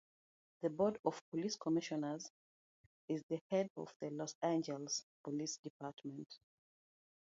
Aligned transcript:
The 0.63 0.71
Board 0.71 0.97
of 1.05 1.21
Police 1.29 1.57
Commissioners 1.57 2.31
is 3.07 3.21
the 3.29 3.39
head 3.51 3.69
of 3.77 3.93
the 3.99 4.09
Los 4.09 4.33
Angeles 4.41 5.03
Police 5.23 5.57
Department. 5.63 6.39